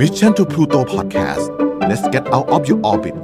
[0.00, 1.44] Mission to Pluto Podcast
[1.88, 3.16] let's get out of your orbit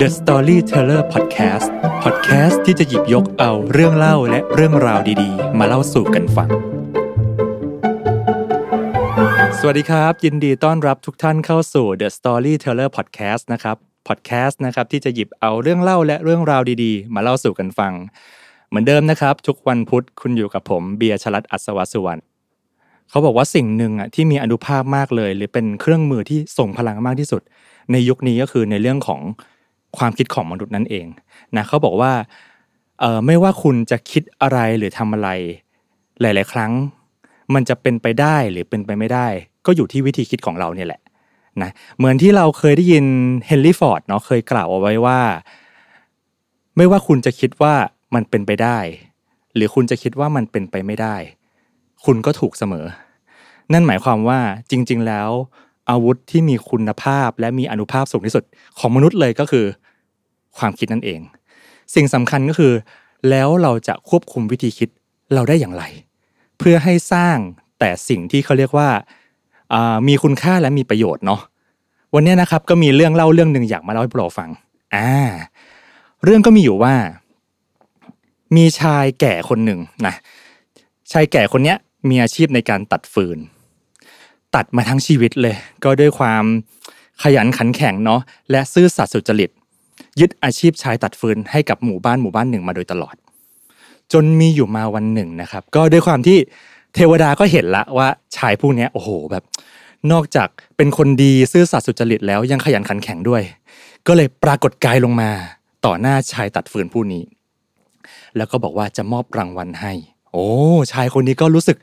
[0.00, 1.68] The Storyteller Podcast
[2.04, 6.48] Podcast ที่จะหยิบยกเอาเรื่องเล่าและเรื่องราวดีๆ มาเล่าสู่กันฟัง
[9.58, 13.76] สวัสดีครับ ยินดีต้อนรับทุกท่านเข้าสู่ The Storyteller Podcast นะครับ
[14.08, 17.92] Podcast นะครับที่จะหยิบเอาเรื่องเล่าและเรื่องราวดีๆ มาเล่าสู่กันฟัง
[18.68, 22.31] เหมือนเดิมนะครับ ทุกวันพุธคุณอยู่กับผมเบียร์ชลัดอัศวสุวรรณ
[23.12, 27.42] เขาบอกว่าสิ่งหนึ่งอะที่มีอนุภาพมากเลย หรือเป็นเครื่องมือที่ส่งพลังมากที่สุด
[27.92, 29.20] ในยุคนี้ก็คือในเรื่องของ
[29.98, 31.06] ความคิดของมนุษย์นั่นเอง
[31.56, 32.12] นะเขาบอกว่า
[33.00, 35.28] เออไม่ว่าคุณจะคิดอะไรหรือทำอะไร
[36.20, 36.72] หลาย ๆ ครั้ง
[37.54, 39.26] มันจะเป็นไปได้หรือเป็นไปไม่ได้
[39.66, 41.00] ก็อยู่ที่วิธีคิดของเราเนี่ยแหละ
[41.62, 43.06] นะเหมือนที่เราเคยได้ยิน
[43.46, 45.20] เฮนรี่ฟอร์ดเนาะเคยกล่าวเอาไว้ว่า
[46.76, 47.74] ไม่ว่าคุณจะคิดว่า
[48.14, 48.78] มันเป็นไปได้
[49.54, 51.16] หรือคุณจะคิดว่ามันเป็นไปไม่ได้
[52.04, 52.86] คุณก็ถูกเสมอ
[53.72, 55.28] นั่นหมายความว่าจริง ๆ แล้ว
[55.90, 58.44] อาวุธที่มีคุณภาพและมีอนุภาพสูงที่สุด
[58.78, 59.66] ของมนุษย์เลยก็คือ
[60.58, 61.20] ความคิดนั่นเอง
[61.94, 62.72] สิ่งสำคัญก็คือ
[63.30, 64.88] แล้วเราจะควบคุมวิธีคิด
[65.34, 65.84] เราได้อย่างไร
[66.58, 67.36] เพื่อให้สร้าง
[67.78, 68.88] แต่สิ่งที่เขาเรียกว่า
[70.08, 71.40] มีคุณค่าและมีประโยชน์เนาะ
[72.14, 74.48] วันนี้นะครับก็มีเรื่องเล่าเรื่องหนึ่งอยากมาเล่าให้พวกเราฟัง
[74.94, 75.10] อ่า
[76.24, 76.94] เรื่องก็มีอยู่ว่า
[78.56, 80.14] มีชายแก่คนหนึ่งนะ
[81.12, 83.38] ชายแก่คนเนี้ย มีอาชีพในการตัดฟืน
[84.54, 86.44] ตัดมาทั้งชีวิตเลย ก็ด้วยความ
[87.22, 89.50] ขยันขันแข็งเนาะและซื่อสัตย์สุจริต
[90.20, 93.14] ยึดอาชีพชายตัดฟืนให้กับหมู่บ้านหมู่บ้านหนึ่งมาโดยตลอด
[94.12, 96.38] จนมีอยู่มาวันหนึ่งนะครับ ก็ด้วยความที่
[96.94, 99.44] เทวดาก็เห็นละว่าชายผู้นี้โอ้โหแบบ
[100.12, 103.42] นอกจากเป็นคนดีซื่อสัตย์สุจริตแล้วยังขยันขันแข็งด้วย
[104.06, 105.30] ก็เลยปรากฏกายลงมา
[105.86, 107.22] ต่อหน้าชายตัดฟืนผู้นี้
[108.36, 109.92] แล้วก็บอกว่าจะมอบรางวัลให้
[110.32, 110.46] โอ้
[110.92, 111.76] ชายคนนี้ก็รู้สึก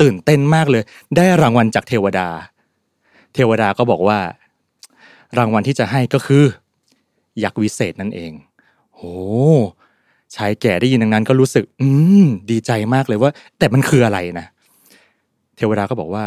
[0.00, 0.82] ตื่นเต้นมากเลย
[1.16, 2.28] ได้รางวัลจากเทวดา
[3.34, 4.18] เทวดาก็บอกว่า
[5.38, 6.44] รางวัลที่จะให้ก็คือ
[7.44, 8.32] ยักษ์วิเศษนั่นเอง
[8.94, 9.14] โอ้
[10.34, 11.86] ชายแก่ได้ยินดังนั้นก็รู้สึก อื
[12.24, 14.46] มดีใจมากเลยว่า แต่มันคืออะไรนะ
[15.56, 16.24] เทวดาก็บอกว่า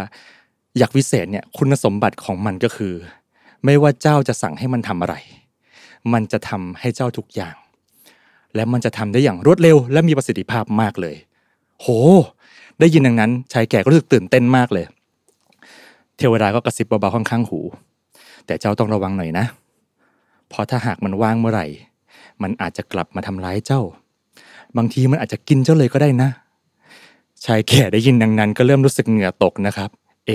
[0.81, 2.93] ยักษ์วิเศษเนี่ย คุณสมบัติของมันก็คือ
[3.65, 5.15] ไม่ว่าเจ้าจะสั่งให้มันทำอะไร
[6.13, 7.55] มันจะทำให้เจ้าทุกอย่าง
[8.55, 11.15] และมันจะทำได้อย่างรวดเร็ว และมีประสิทธิภาพมากเลย
[11.81, 11.87] โห
[12.79, 14.85] ได้ยินดังนั้นชายแก่ก็รู้สึกตื่นเต้นมากเลย
[16.17, 17.59] เทวดาก็กระซิบเบาๆข้างๆหู
[18.45, 19.45] แต่เจ้าต้องระวังหน่อยนะ
[20.49, 21.65] เพราะถ้าหากมันว่างเมื่อไหร่
[22.41, 23.81] มันอาจจะกลับมาทำร้ายเจ้า
[24.77, 26.29] บางทีมันอาจจะกินเจ้าเลยก็ได้นะ
[27.45, 29.89] ชายแก่ได้ยินดังนั้น ก็เริ่มรู้สึกเหงื่อตกนะครับ
[30.27, 30.31] เอ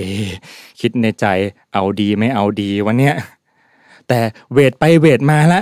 [0.80, 1.26] คิดในใจ
[1.72, 3.14] เอาดีไม่เอาดีวันเนี้ย
[4.08, 4.18] แต่
[4.52, 5.60] เวทไปเวทมาละ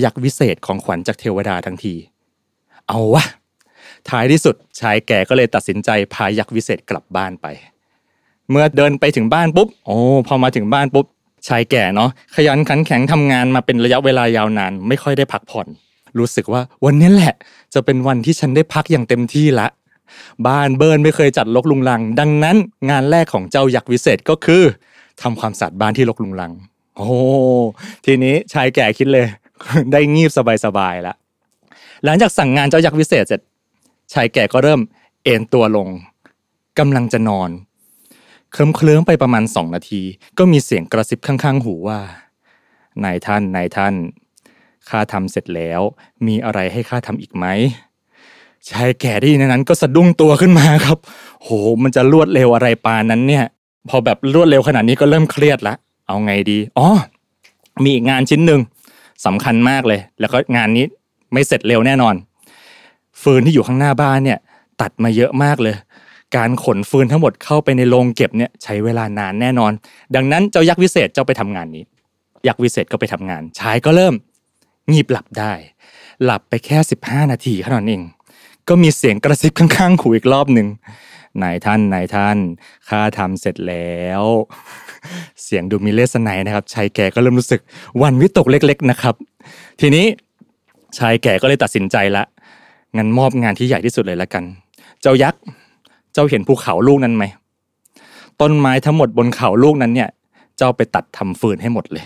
[0.00, 1.94] อยากวิเศษของขวัญจากเทวดาทั้งที
[2.88, 3.24] เอาวะ
[4.10, 7.46] ท้ายที่สุดชายแก่ก็เลยตัดสินใจพายักษ์วิเศษกลับบ้านไป
[8.50, 11.06] เมื่อเดินไปถึงบ้านปุ๊บโอ้พอมาถึงบ้านปุ๊บ
[11.48, 15.66] ชายแก่เนาะขยันขันแข็งทำงานมาเป็นระยะเวลายาวนาน ไม่ค่อยได้พักผ่อน
[16.18, 17.34] รู้สึกว่าวันนี้แหละ
[17.74, 19.68] จะเป็นวันที่ฉันได้พักอย่างเต็มที่ละ
[20.48, 22.56] บ้านเบิร์นไม่เคยจัดลกลุงลัง ดังนั้น
[22.90, 24.62] งานแรกของเจ้ายักษ์วิเศษก็คือ
[25.22, 26.52] ทำความสะอาดบ้านที่ลกลุงลัง
[26.96, 27.08] โอ้
[28.06, 29.26] ทีนี้ชายแก่คิดเลย
[29.92, 30.30] ได้งีบ
[30.64, 31.16] สบายๆแล้ว
[32.04, 33.40] หลังจากสั่งงานเจ้ายักษ์วิเศษเสร็จ
[34.12, 34.80] ชายแก่ก็เริ่ม
[35.24, 35.88] เอนตัวลง
[36.78, 37.50] กำลังจะนอน
[38.52, 40.02] เคลิ้มเคลิ้มไปประมาณสองนาที
[40.38, 42.00] ก็มีเสียงกระซิบข้างๆ หูว่า
[43.04, 43.94] นายท่านนายท่าน
[44.88, 45.80] ข้าทำเสร็จแล้ว
[46.26, 47.46] มีอะไรให้ข้าทำอีกไหม
[48.70, 50.98] ชายแก่ที่ในนั้นก็สะดุ้งตัวขึ้นมาครับ
[51.42, 51.48] โห
[51.82, 53.44] มันจะรวดเร็วอะไรปานนั้นเนี่ย
[53.88, 55.74] พอแบบรวดเร็วขนาดนี้ก็เริ่มเครียดละ
[56.06, 56.88] เอาไงดี อ๋อ
[57.84, 58.60] มีอีกงานชิ้นหนึ่ง
[59.26, 60.86] สำคัญมากเลย แล้วก็งานนี้
[61.32, 62.14] ไม่เสร็จเร็วแน่นอน
[63.22, 64.38] ฟืนที่อยู่ข้างหน้าบ้านเนี่ย
[64.80, 65.76] ตัดมาเยอะมากเลย
[66.36, 69.72] การขนฟืนทั้งหมดเข้าไปในโรงเก็บเนี่ยใช้เวลานานแน่นอน
[70.14, 71.84] ดังนั้นเจ้ายักษ์วิเศษเจ้าไปทำงานนี้
[72.48, 74.14] ยักษ์วิเศษก็ไปทำงานชายก็เริ่ม
[74.90, 75.52] งีบหลับได้
[76.24, 78.02] หลับไปแค่สิบห้านาทีเท่านั้นเอง
[78.68, 80.68] ก็มีเสียงกระซิบข้างๆหูอีกรอบหนึ่ง
[81.42, 82.38] นายท่านนายท่าน
[82.88, 84.22] ข้าทำเสร็จแล้ว
[85.42, 87.60] เสียงดูมีเลสไนนะครับชายแก่ก็เริ่มรู้สึก
[88.02, 89.14] วันวิตกเล็ก ๆนะครับ
[89.80, 90.06] ทีนี้
[90.98, 92.24] ชายแก่ก็เลยตัดสินใจละ
[92.96, 94.44] งั้นมอบงานที่ใหญ่ที่สุดเลยละกัน
[95.02, 95.40] เจ้ายักษ์
[96.12, 97.24] เจ้าเห็นภูเขาลูกนั้นไหม
[98.40, 100.10] ต้นไม้ทั้งหมดบนเขาลูกนั้นเนี่ย
[100.56, 102.04] เจ้าไปตัดทำฟืนให้หมดเลย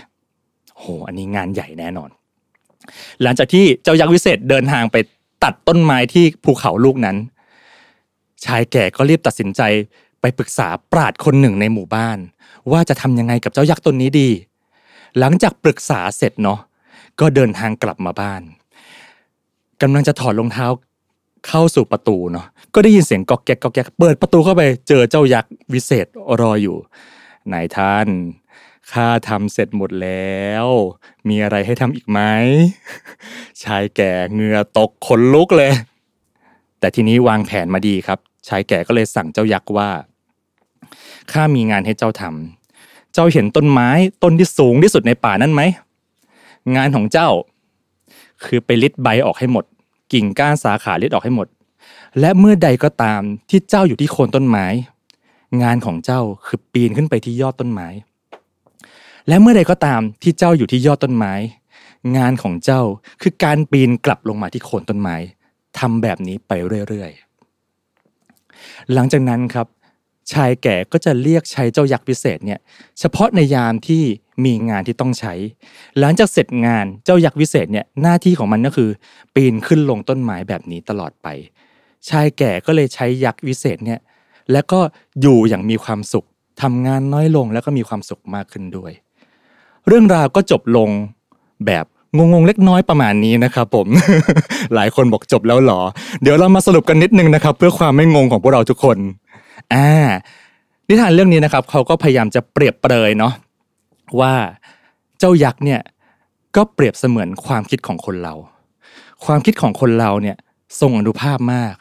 [0.77, 2.09] โห อันนี้งานใหญ่แน่นอน
[3.21, 4.97] หลังจากที่เจ้ายักษ์วิเศษเดินทางไป
[5.43, 7.17] ตัดต้นไม้ที่ภูเขาลูกนั้น
[8.45, 9.61] ชายแก่ก็รีบตัดสินใจ
[10.21, 12.17] ไปปรึกษาปราดคนหนึ่งในหมู่บ้าน
[12.71, 14.29] ว่าจะทำยังไงกับเจ้ายักษ์ตนนี้ดี
[15.19, 16.59] หลังจากปรึกษาเสร็จเนาะ
[17.19, 18.41] ก็เดินทางกลับมาบ้าน
[19.81, 20.67] กำลังจะถอดรองเท้า
[21.47, 26.07] เข้าสู่ประตูเนาะก็ได้ยินเสียงก๊อกแก๊กก๊อกแก๊กเปิดประตูเข้าไปเจอเจ้ายักษ์วิเศษ
[26.39, 26.77] รออยู่
[27.51, 28.07] นายท่าน
[28.91, 30.65] ข้าทำเสร็จหมดแล้ว
[31.29, 32.19] มีอะไรให้ทำอีกไหม
[33.63, 35.71] ชายแก่เหงื่อตกขนลุกเลย
[36.79, 39.89] แต่ทีนี้วางแผนมาดีครับ ชายแก่ก็เลยสั่งเจ้ายักษ์ว่า
[41.31, 43.89] ข้ามีงานให้เจ้าทำเจ้าเห็นต้นไม้
[44.23, 45.61] ต้นที่สูงที่สุดในป่านั่นไหม
[46.75, 47.29] งานของเจ้า
[48.45, 49.65] คือไปลิดใบออกให้หมด
[50.13, 51.47] กิ่งก้านสาขาลิดออกให้หมด
[52.19, 54.65] และเมื่อใดก็ตามที่เจ้าอยู่ที่โคนต้นไม้
[55.63, 57.87] งานของเจ้าคือปีนขึ้นไปที่ยอดต้นไม้
[59.27, 61.33] และเมื่อใดก็ตามที่เจ้าอยู่ที่ยอดต้นไม้
[62.17, 62.81] งานของเจ้า
[63.21, 65.15] คือการปีนกลับลงมาที่โคนต้นไม้
[65.79, 66.51] ทำแบบนี้ไป
[66.87, 69.67] เรื่อยๆหลังจากนั้นครับ
[70.31, 72.59] ชายแก่ก็จะเรียกใช้เจ้ายักษ์พิเศษเนี่ย
[72.99, 74.03] เฉพาะในยามที่
[74.45, 75.33] มีงานที่ต้องใช้
[75.99, 78.89] หลังจากเสร็จงานเจ้ายักษ์วิเศษเนี่ยหน้าที่ของมันก็คือ
[79.35, 81.27] ปีนขึ้นลงต้นไม้แบบนี้ตลอดไป
[82.09, 83.99] ชายแก่ก็เลยใช้ยักษ์วิเศษเนี่ย
[84.51, 84.79] และก็
[85.21, 86.25] อยู่อย่างมีความสุข
[86.61, 88.91] ทำงานน้อยลงแล้วก็มีความสุขมากขึ้นด้วย
[89.87, 90.89] เรื่องราวก็จบลง
[91.65, 91.85] แบบ
[92.17, 93.87] งงๆเล็กน้อยประมาณนี้นะครับผม
[94.75, 95.81] หลายคนบอกจบแล้วหรอ
[96.21, 98.97] เดี๋ยวเรามาสรุปกันนิดนึงนะครับ เพื่อความไม่งงของพวกเราทุกคน
[99.73, 99.89] อ่า
[100.87, 103.33] นิทานเรื่องนี้นะครับเขาก็พยายามจะเปรียบเปรยเนาะ
[104.19, 104.33] ว่า
[105.19, 105.81] เจ้ายักษ์เนี่ย
[106.55, 108.33] ก็เปรียบเสมือนความคิดของคนเรา
[109.25, 110.37] ความคิดของคนเราเนี่ย
[110.79, 111.73] ทรงอนุภาพมาก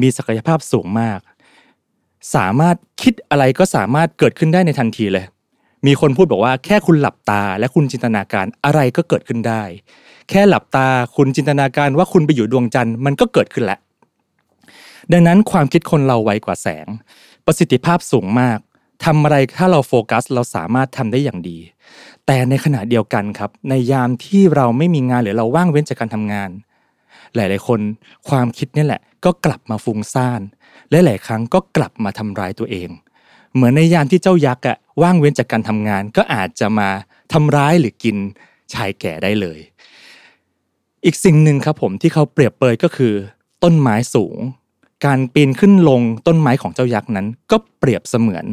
[0.00, 1.18] มีศักยภาพสูงมาก
[2.34, 5.24] สามารถคิดอะไรก็สามารถเกิดขึ้นได้ในทันทีเลย
[5.86, 9.62] มีคนพูดบอกว่าแค่คุณหลับตาและคุณจินตนาการอะไรก็เกิดขึ้นได้
[10.30, 13.80] แค่หลับตาคุณจินตนาการว่าคุณไปอยู่ดวงจันทร์มันก็เกิดขึ้นแล้ว
[15.12, 16.86] ดังนั้นความคิดคนเราไวกว่าแสง
[17.46, 18.58] ประสิทธิภาพสูงมาก
[19.04, 21.58] ทำอะไรถ้าเราโฟกัสเราสามารถทำได้อย่างดี
[22.26, 26.50] แต่ในขณะเดียวกันครับ ในยามที่เราไม่มีงานหรือเราว่างเว้นจากการทำงาน
[27.34, 27.80] หลาย ๆ คน
[28.28, 30.40] ความคิดนี่แหละ ก็กลับมาฟุ้งซ่าน
[30.90, 32.88] และหลายครั้งก็กลับมาทำร้ายตัวเอง
[33.54, 36.88] เหมือนในยามที่เจ้ายักษ์อะว่างเว้นจากการทำงาน ก็อาจจะมา
[37.32, 38.16] ทำร้ายหรือกิน
[38.72, 39.58] ชายแก่ได้เลย
[41.04, 43.14] อีกสิ่งหนึ่งครับผมที่เขาเปรียบเปยก็คือ
[43.62, 44.36] ต้นไม้สูง
[45.04, 48.44] การปีนขึ้นลงต้นไม้ของเจ้ายักษ์นั้น ก็เปรียบเสมือน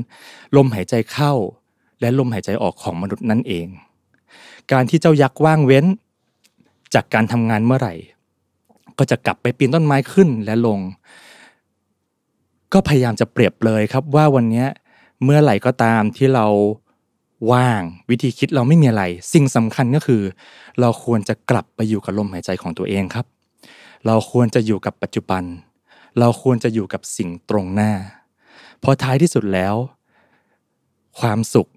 [0.55, 1.33] ลมหายใจเข้า
[2.01, 3.67] และลมหายใจออกของมนุษย์นั่นเอง
[4.71, 5.85] การที่เจ้ายักษ์ว่างเว้น
[6.93, 7.93] จากการทำงานเมื่อไหร่
[8.97, 10.79] ก็จะกลับไปปีนต้นไม้ขึ้นและลง
[12.73, 14.65] ก็พยายามจะเปรียบเลยครับว่าวันนี้
[15.23, 16.45] เมื่อไหร่ก็ตามที่เรา
[17.51, 19.03] ว่างวิธีคิดเราไม่มีอะไร
[19.33, 20.21] สิ่งสำคัญก็คือ
[20.79, 23.25] เราควรจะกลับไปอยู่กับลมหายใจของตัวเองครับ
[24.05, 25.43] เราควรจะอยู่กับปัจจุบัน
[26.19, 27.91] เราควรจะอยู่กับสิ่งตรงหน้า
[28.79, 29.75] เพราะท้ายที่สุดแล้ว
[31.19, 31.69] ความสุข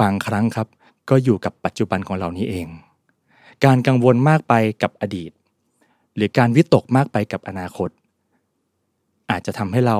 [0.00, 0.68] บางครั้งครับ
[1.10, 2.68] ก็อยู่กับปัจจุบันของเรานี้เอง
[3.64, 5.32] การกังวลมากไปกับอดีต
[6.16, 7.90] หรือการวิตกมากไปกับอนาคต
[9.30, 9.98] อาจจะทำให้เรา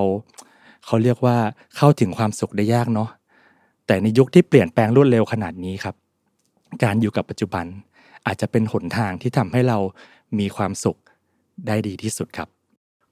[0.86, 1.36] เขาเรียกว่า
[1.76, 3.10] เข้าถึงความสุขได้ยากเนาะ
[3.86, 5.94] แต่ในยุคที่เปลี่ยนแปลงรวดเร็วขนาดนี้ครับ
[6.84, 7.66] การอยู่กับปัจจุบัน
[8.26, 9.78] อาจจะเป็นหนทางที่ทำให้เรา
[10.38, 10.98] มีความสุข
[11.66, 12.48] ได้ดีที่สุดครับ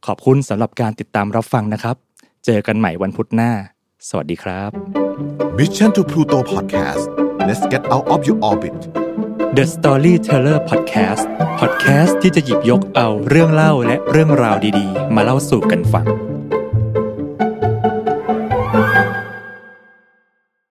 [0.06, 1.96] ขอบคุณสำหรับการติดตามรับฟังนะครับ
[2.44, 3.52] เจอกันใหม่วันพุธหน้า
[4.08, 4.70] สวัสดีครับ
[5.58, 7.04] Mission to Pluto Podcast
[7.46, 8.78] let's get out of your orbit
[9.56, 11.24] The Storyteller Podcast
[11.60, 16.06] Podcast ที่จะหยิบยกเอาเรื่องเล่าและเรื่องราวดีๆ มาเล่าสู่กันฟัง